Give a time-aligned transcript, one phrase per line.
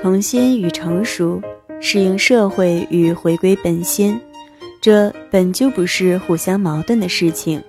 [0.00, 1.42] 童心与成熟，
[1.80, 4.18] 适应社会与回归本心，
[4.80, 7.60] 这本就不是互相矛盾的事情。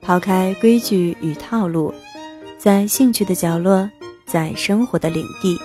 [0.00, 1.92] 抛开规矩与套路，
[2.56, 3.88] 在兴趣的角落，
[4.24, 5.58] 在生活的领地，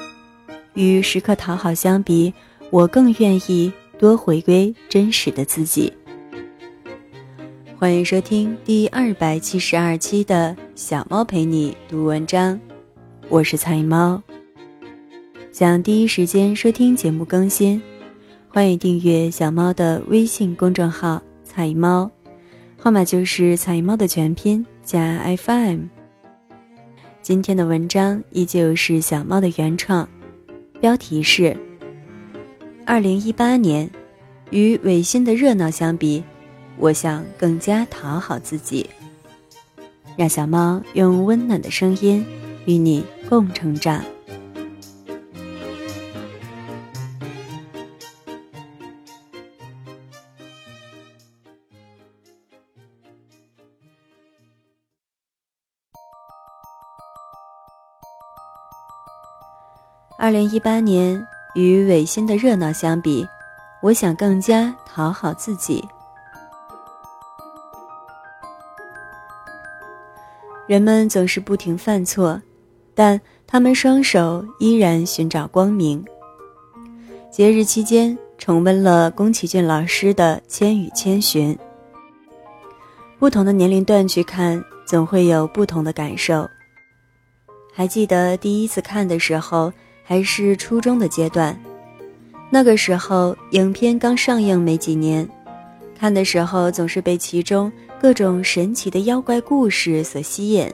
[0.73, 2.34] 与时刻讨好相比，
[2.70, 5.92] 我更愿意多回归真实的自己。
[7.78, 12.60] 欢迎收听第二百七十二期的小猫陪你读文章，
[13.29, 14.21] 我是菜猫。
[15.54, 17.80] 想第一时间收听节目更新，
[18.48, 22.10] 欢迎订阅小猫的微信公众号“彩猫”。
[22.75, 25.82] 号码就是彩猫的全拼加 FM。
[27.21, 30.10] 今天的文章依旧是小猫的原创，
[30.82, 31.56] 标题是：
[32.83, 33.88] 二零一八年，
[34.50, 36.23] 与违心的热闹相比，
[36.80, 38.89] 我想更加讨好自己。
[40.17, 42.25] 让小猫用温暖的声音
[42.66, 44.03] 与你共成长。
[60.23, 61.21] 二零一八年
[61.53, 63.27] 与违心的热闹相比，
[63.81, 65.83] 我想更加讨好自己。
[70.65, 72.41] 人们总是不停犯错，
[72.95, 76.02] 但他们双手依然寻找光明。
[77.30, 81.53] 节日期间重温了宫崎骏老师的《千与千寻》，
[83.19, 86.49] 不同的年龄段去看，总会有不同的感受。
[87.73, 89.69] 还记得第一次看的时候。
[90.03, 91.57] 还是初中的阶段，
[92.49, 95.27] 那个时候影片刚上映没几年，
[95.97, 100.71] 看的时候总是被其中各种神奇的妖怪故事所吸引。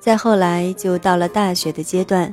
[0.00, 2.32] 再后来就到了大学的阶段，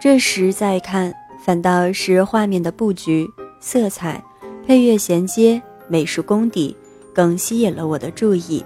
[0.00, 3.26] 这时再看，反倒是画面的布局、
[3.60, 4.22] 色彩、
[4.66, 6.76] 配乐衔接、美术功底
[7.14, 8.62] 更吸引了我的注意。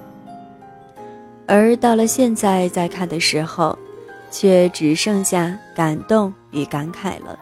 [1.46, 3.78] 而到了现在再看的时候，
[4.38, 7.38] 却只剩下感动与感慨了。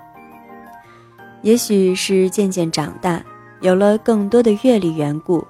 [1.43, 3.21] 也许是渐渐长大，
[3.62, 5.44] 有了更多的阅历缘故，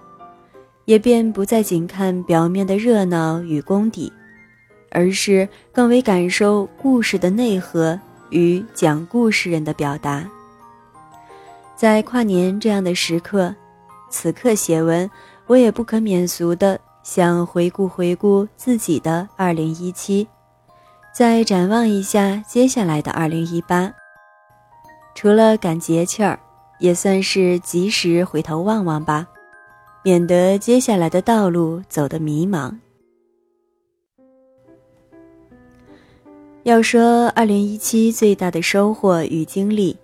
[0.86, 4.10] 也便不再仅看表面的热闹与功底，
[4.90, 8.00] 而是更为感受故事的内核
[8.30, 10.26] 与讲故事人的表达。
[11.76, 13.54] 在跨年这样的时刻，
[14.08, 15.08] 此刻写文，
[15.46, 20.26] 我也不可免俗的想回顾回顾自己的二零一七。
[21.14, 23.94] 再展望一下接下来的二零一八，
[25.14, 26.36] 除了赶节气儿，
[26.80, 29.24] 也算是及时回头望望吧，
[30.02, 32.76] 免得接下来的道路走得迷茫。
[36.64, 39.96] 要说二零一七最大的收获与经历，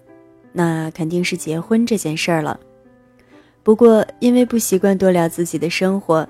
[0.53, 2.61] 那肯定是结婚这件事儿了。
[3.65, 6.25] 不过因为不习惯多聊自己的生活，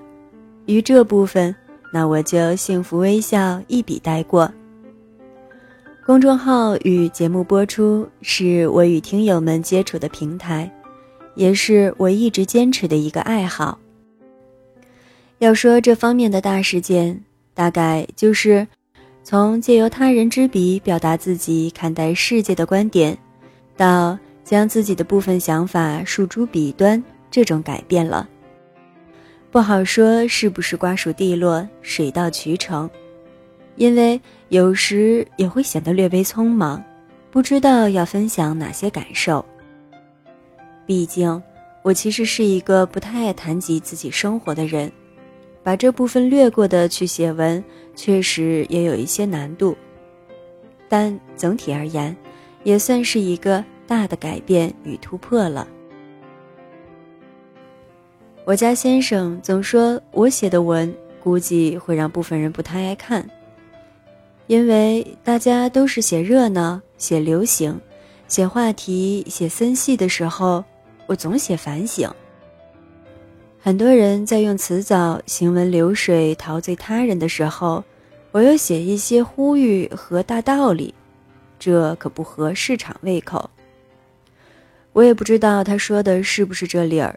[0.65, 1.55] 于这部分，
[1.93, 4.51] 那我就幸福微笑一笔带过。
[6.11, 10.69] 公众号与节目播出是我与听友们接触的平台，
[11.37, 13.79] 也是我一直坚持的一个爱好。
[15.39, 17.23] 要说这方面的大事件，
[17.55, 18.67] 大概就是
[19.23, 23.17] 从借由他人之笔表达自己看待世界的观点，
[23.77, 27.01] 到将自己的部分想法诉诸笔端
[27.31, 28.29] 这种改变了。
[29.53, 32.91] 不好说是不是瓜熟蒂落、水到渠成。
[33.81, 34.21] 因为
[34.51, 36.85] 有时也会显得略微匆忙，
[37.31, 39.43] 不知道要分享哪些感受。
[40.85, 41.43] 毕竟，
[41.83, 44.93] 我其实是一个不太爱谈及自己生活的人，
[45.63, 47.65] 把这部分略过的去写文，
[47.97, 49.75] 确实也有一些难度。
[50.87, 52.15] 但总体而言，
[52.65, 55.67] 也算是一个大的改变与突破了。
[58.45, 63.27] 我家先生总说我写的文估计会让部分人不太爱看。
[64.51, 67.81] 因为大家都是写热闹、写流行、
[68.27, 70.65] 写话题、写森系的时候，
[71.07, 72.13] 我总写反省。
[73.61, 77.85] 很多人在用辞藻、行文流水陶醉他人的时候，
[78.33, 80.93] 我又写一些呼吁和大道理，
[81.57, 83.49] 这可不合市场胃口。
[84.93, 87.17] 我也不知道他说的是不是这理儿。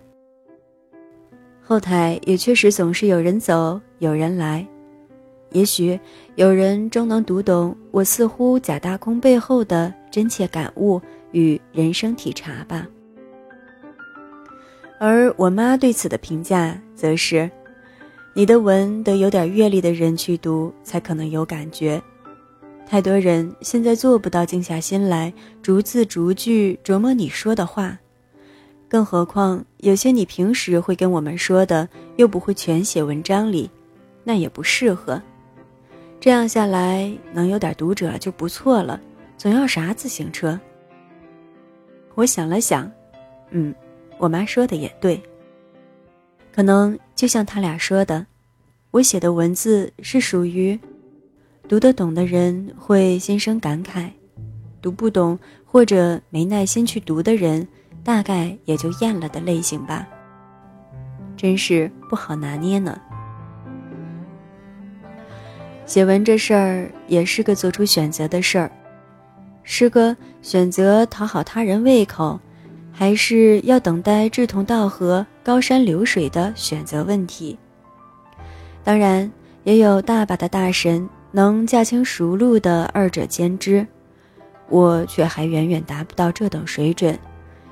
[1.63, 4.63] 后台也确实总是有人走，有人来。
[5.53, 5.99] 也许
[6.35, 10.99] 有人终能读懂我似乎假大空背后的真切感悟
[11.31, 12.87] 与人生体察吧。
[14.99, 17.49] 而我妈对此的评价则是：
[18.33, 22.01] 你的文得有点阅历的人去读才可能有感觉，
[22.87, 27.97] 太多人现在做不到静下心来逐字逐句琢磨你说的话，
[28.87, 33.69] 更何况有些你平时会跟我们说的，又不会全写文章里，
[34.23, 35.21] 那也不适合。
[36.23, 38.97] 这样下来，能有点读者就不错了，
[39.37, 40.57] 总要啥自行车？
[42.15, 42.89] 我想了想，
[43.49, 43.75] 嗯，
[44.17, 45.21] 我妈说的也对。
[46.53, 48.25] 可能就像他俩说的，
[48.91, 50.79] 我写的文字是属于。
[51.67, 54.09] 读得懂的人会心生感慨，
[54.81, 57.67] 读不懂或者没耐心去读的人，
[58.01, 60.07] 大概也就厌了的类型吧。
[61.35, 62.97] 真是不好拿捏呢。
[65.85, 68.71] 写文这事儿也是个做出选择的事儿，
[69.63, 72.39] 是个选择讨好他人胃口，
[72.91, 77.57] 还是要等待志同道合、高山流水的选择问题。
[78.83, 79.31] 当然，
[79.63, 81.07] 也有大把的大神。
[81.35, 83.83] 能驾轻熟路的二者兼之，
[84.69, 87.17] 我却还远远达不到这等水准，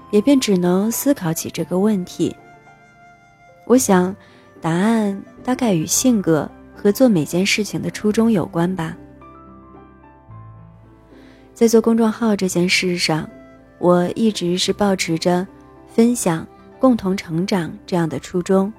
[0.09, 2.35] 也便只能思考起这个问题。
[3.67, 4.15] 我想，
[4.59, 6.49] 答案大概与性格
[6.81, 8.97] 和做每件事情的初衷有关吧。
[11.53, 13.29] 在做公众号这件事上，
[13.77, 15.45] 我一直是保持着
[15.93, 16.47] 分享、
[16.79, 18.73] 共同成长这样的初衷，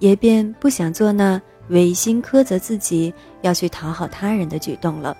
[0.00, 1.40] 也便不想做那。
[1.68, 5.16] 违心苛责自己要去讨好他人的举动了。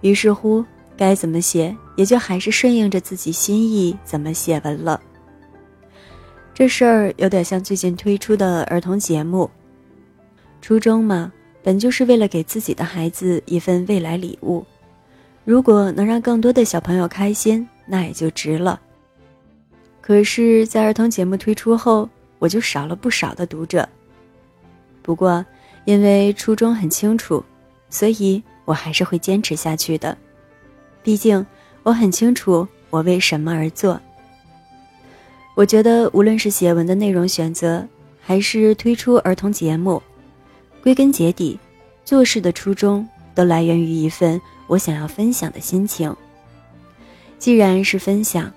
[0.00, 0.64] 于是乎，
[0.96, 4.98] 该怎么写也就还是顺应着自己心意怎么写文了。
[6.54, 9.50] 这事儿有点像最近推出的儿童节目。
[10.60, 11.32] 初衷嘛，
[11.62, 14.64] 本就是为了给自己的孩子一份未来礼物。
[15.44, 18.80] 如果能让更多的小朋友开心，那也就值了。
[20.00, 22.08] 可是，在儿童节目推出后，
[22.38, 23.88] 我就少了不少的读者。
[25.02, 25.44] 不过，
[25.84, 27.42] 因为初衷很清楚，
[27.88, 30.16] 所以我还是会坚持下去的。
[31.02, 31.44] 毕竟，
[31.82, 33.98] 我很清楚我为什么而做。
[35.54, 37.86] 我觉得，无论是写文的内容选择，
[38.20, 40.02] 还是推出儿童节目，
[40.88, 41.60] 归根结底，
[42.02, 46.16] 做事的初衷都来源于一份我想要分享的心情。
[47.38, 48.50] 既然是分享，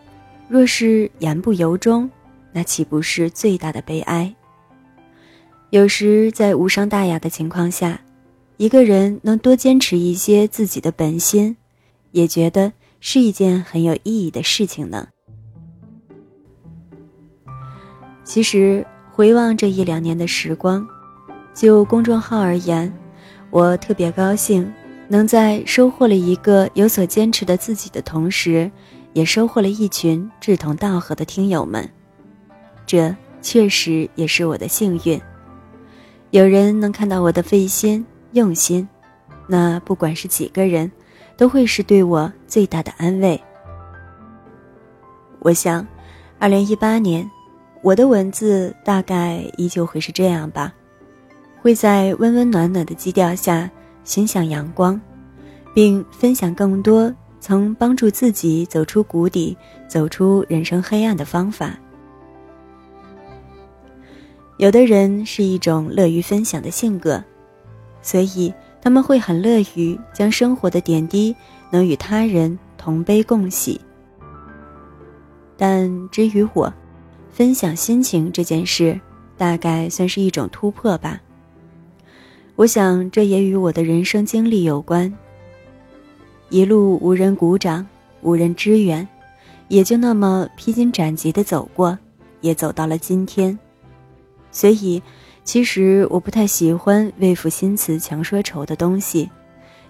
[0.48, 2.10] 若是言不由衷，
[2.54, 4.34] 那岂不是最大的悲哀？
[5.72, 8.00] 有时在无伤大雅的情况下，
[8.56, 11.58] 一个人能多坚持一些自己的本心，
[12.12, 15.06] 也觉得是一件很有意义的事情呢。
[18.24, 20.88] 其实回望这一两年的时光，
[21.54, 22.92] 就公众号而言，
[23.50, 24.72] 我特别高兴，
[25.08, 28.72] 能在收获了一个有所坚持的自己的同时，
[29.14, 31.90] 也收获了一群志同道合的听友们，
[32.86, 35.22] 这确实也是我的幸运。
[36.30, 38.88] 有人能看到我的费心用心，
[39.48, 40.90] 那不管是几个人，
[41.36, 43.40] 都会是对我最大的安慰。
[45.40, 45.86] 我想，
[46.40, 47.30] 二零一八年，
[47.82, 50.74] 我的文字大概依旧会是这样吧，
[51.62, 53.70] 会在温温暖暖的基调下，
[54.04, 55.00] 心向阳光，
[55.76, 59.56] 并分享更多曾帮助自己走出谷底、
[59.88, 61.78] 走出人生黑暗的方法。
[64.58, 67.24] 有的人是一种乐于分享的性格，
[68.02, 71.36] 所以他们会很乐于将生活的点滴
[71.70, 73.80] 能与他人同悲共喜。
[75.58, 76.74] 但至于我，
[77.32, 79.00] 分享心情这件事，
[79.38, 81.22] 大概算是一种突破吧。
[82.62, 85.12] 我想这也与我的人生经历有关。
[86.50, 87.84] 一路无人鼓掌，
[88.22, 89.08] 无人支援，
[89.68, 91.98] 也就那么披荆斩棘的走过，
[92.42, 93.58] 也走到了今天。
[94.52, 95.02] 所以，
[95.44, 99.28] 其实我不太喜欢为赋新词强说愁的东西，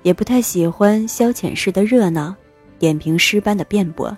[0.02, 2.34] 也不太喜欢消遣式的热闹、
[2.80, 4.18] 点评诗般的辩驳。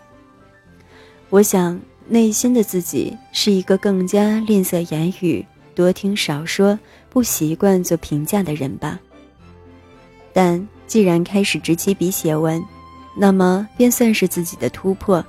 [1.32, 5.44] 我想，内心的自己是一个更加吝啬言语、
[5.74, 6.78] 多听少说、
[7.14, 9.00] 不习惯做评价的人吧。
[10.34, 12.62] 但既然开始执起笔写文，
[13.16, 15.24] 那么便算是自己的突破。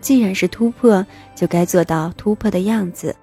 [0.00, 3.14] 既然是突破，就该做到突破的样子。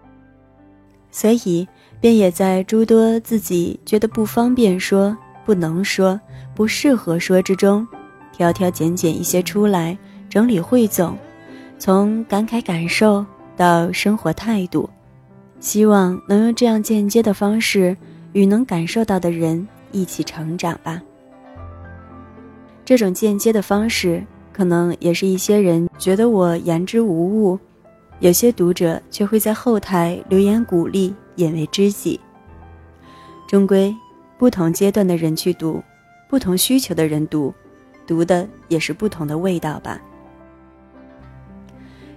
[1.10, 1.66] 所以，
[2.02, 6.20] 便也在诸多自己觉得不方便说、不能说、
[6.54, 7.88] 不适合说之中，
[8.34, 9.98] 挑挑拣拣一些出来，
[10.30, 11.18] 整理汇总，
[11.80, 13.26] 从感慨感受
[13.56, 14.90] 到生活态度，
[15.60, 17.96] 希望能用这样间接的方式，
[18.34, 21.02] 与能感受到的人一起成长吧。
[22.84, 27.60] 这种间接的方式，可能也是一些人觉得我言之无物。
[28.20, 32.20] 有些读者却会在后台留言鼓励，引为知己。
[33.48, 33.94] 终归，
[34.38, 35.84] 不同阶段的人去读，
[36.30, 37.54] 不同需求的人读，
[38.08, 40.00] 读的也是不同的味道吧。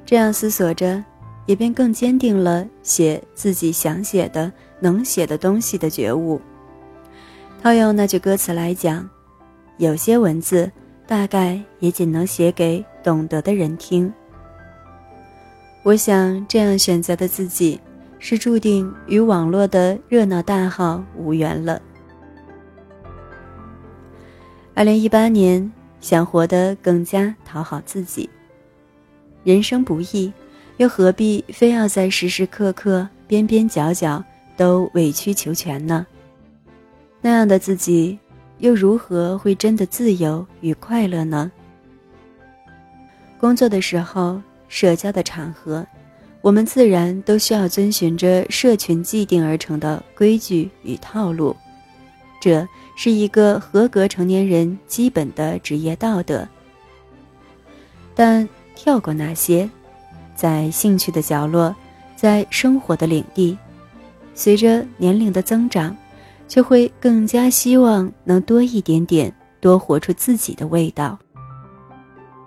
[0.07, 1.03] 这样思索着，
[1.49, 6.39] 也便更坚定了写自己想写的、能写的东西的觉悟。
[7.63, 9.09] 套用那句歌词来讲，
[9.79, 10.71] 有些文字
[11.07, 14.13] 大概也仅能写给懂得的人听。
[15.83, 17.81] 我想，这样选择的自己，
[18.19, 21.81] 是注定与网络的热闹大号无缘了。
[24.75, 28.29] 二零一八年，想活得更加讨好自己。
[29.45, 30.31] 人生不易，
[30.79, 34.25] 又何必非要在时时刻刻、边边角角
[34.57, 36.07] 都委曲求全呢？
[37.21, 38.19] 那样的自己，
[38.59, 41.51] 又如何会真的自由与快乐呢？
[43.41, 45.85] 工作的时候，社交的场合，
[46.41, 51.57] 我们自然都需要遵循着社群既定而成的规矩与套路，
[52.41, 52.67] 这
[52.97, 56.49] 是一个合格成年人基本的职业道德。
[58.15, 59.69] 但跳过那些，
[60.39, 61.75] 在兴趣的角落，
[62.15, 63.59] 在生活的领地，
[64.35, 65.97] 随着年龄的增长。
[66.51, 69.31] 却会更加希望能多一点点，
[69.61, 71.19] 多活出自己的味道。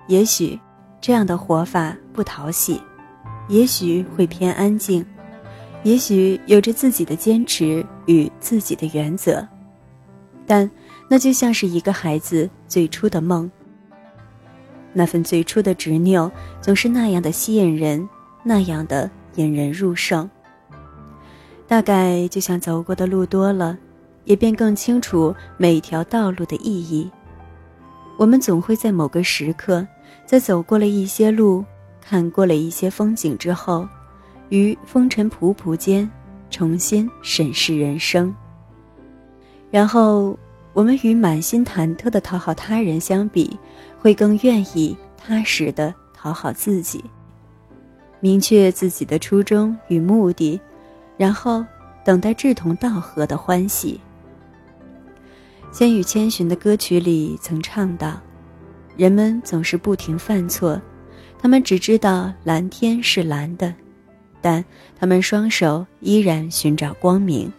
[0.08, 0.60] 也许
[1.00, 2.82] 这样的活法不讨喜，
[3.48, 5.06] 也许会偏安静，
[5.84, 9.48] 也许有着自己的坚持与自己的原则，
[10.48, 10.68] 但
[11.08, 13.48] 那就像是一个孩子最初的梦。
[14.94, 16.32] 那份最初的执拗，
[16.62, 18.08] 总是那样的吸引人，
[18.44, 20.30] 那样的引人入胜。
[21.68, 23.78] 大概就像走过的路多了。
[24.26, 27.10] 也便更清楚每条道路的意义。
[28.18, 29.86] 我们总会在某个时刻，
[30.28, 31.66] 在走过了一些路，
[32.00, 33.88] 看过了一些风景之后，
[34.50, 36.10] 于风尘仆仆间，
[36.52, 38.34] 重新审视人生。
[39.72, 40.38] 然后，
[40.74, 43.58] 我们与满心忐忑的讨好他人相比，
[44.02, 47.04] 会更愿意踏实的讨好自己，
[48.20, 50.60] 明确自己的初衷与目的，
[51.18, 51.64] 然后
[52.04, 54.02] 等待志同道合的欢喜。
[55.72, 58.20] 千与千寻的歌曲里曾唱到
[58.98, 60.82] ：“人们总是不停犯错，
[61.38, 63.72] 他们只知道蓝天是蓝的，
[64.42, 64.66] 但
[65.00, 67.52] 他们双手依然寻找光明。”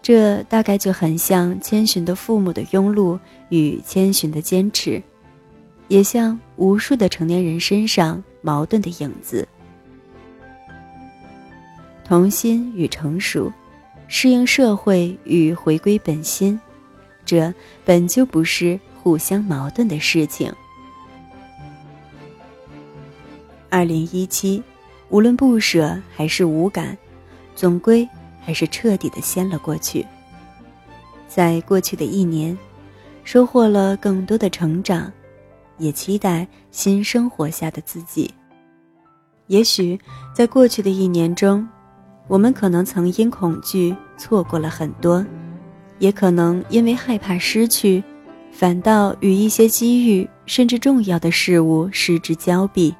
[0.00, 3.18] 这大概就很像千寻的父母的庸碌
[3.50, 5.02] 与千寻的坚持，
[5.88, 9.46] 也像无数的成年人身上矛盾的影子。
[12.04, 13.52] 童心与成熟，
[14.06, 16.58] 适应社会与回归本心。
[17.26, 17.52] 这
[17.84, 20.50] 本就不是互相矛盾的事情。
[23.68, 24.62] 二零一七，
[25.10, 26.96] 无论不舍还是无感，
[27.54, 28.08] 总归
[28.48, 30.06] 还是彻底的掀了过去。
[31.28, 32.56] 在过去的一年，
[33.22, 35.12] 收获了更多的成长，
[35.76, 38.32] 也期待新生活下的自己。
[39.48, 40.00] 也许
[40.34, 41.68] 在过去的一年中，
[42.26, 45.22] 我们可能曾因恐惧错过了很多。
[45.98, 48.02] 也可能因为害怕失去，
[48.50, 52.94] 反倒与一些机遇甚至重要的事物失之交臂。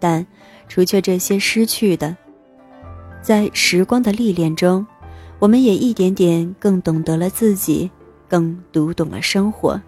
[0.00, 0.26] 但
[0.66, 2.16] 除却这些失去的，
[3.22, 4.86] 在时光的历练中，
[5.38, 7.90] 我们也一点点更懂得了自己，
[8.28, 9.80] 更读懂了生活。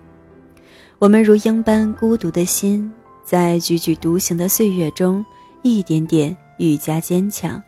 [0.99, 2.92] 我们如鹰般孤独的心，
[3.25, 5.25] 在踽踽独行的岁月中，
[5.62, 7.62] 一点点愈加坚强。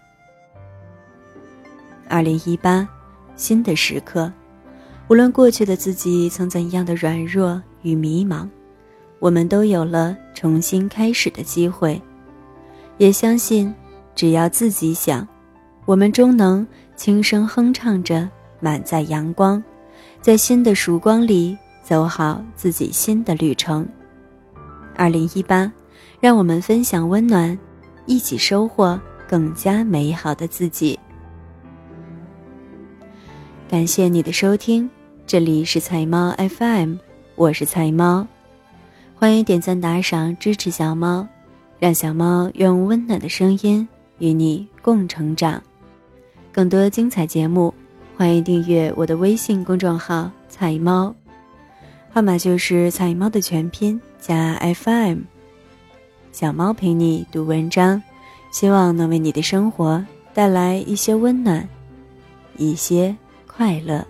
[2.09, 2.89] 二零一八。
[3.35, 4.31] 新的时刻，
[5.09, 8.47] 无论过去的自己曾怎样的软弱与迷茫，
[9.19, 12.01] 我们都有了重新开始的机会。
[12.99, 13.75] 也相信，
[14.15, 15.27] 只要自己想，
[15.85, 18.29] 我们终能轻声哼唱着，
[18.61, 19.63] 满载阳光，
[20.21, 23.87] 在新的曙光里走好自己新的旅程。
[24.95, 25.71] 二零一八，
[26.21, 27.59] 让我们分享温暖，
[28.07, 28.99] 一起收获
[29.29, 30.97] 更加美好的自己。
[33.69, 34.89] 感谢你的收听，
[35.27, 36.95] 这里是菜猫 FM，
[37.35, 38.25] 我是菜猫，
[39.17, 41.27] 欢迎点赞打赏支持小猫，
[41.81, 45.61] 让小猫用温暖的声音与你共成长。
[46.53, 47.73] 更多精彩节目，
[48.15, 51.15] 欢迎订阅我的微信公众号“菜猫”，
[52.13, 55.21] 号码就是“菜猫”的全拼加 FM。
[56.31, 58.03] 小猫陪你读文章，
[58.51, 60.05] 希望能为你的生活
[60.35, 61.67] 带来一些温暖，
[62.59, 63.17] 一些。
[63.47, 64.07] 快乐。